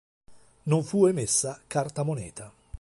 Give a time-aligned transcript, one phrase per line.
[0.63, 2.51] Non fu emessa carta-moneta.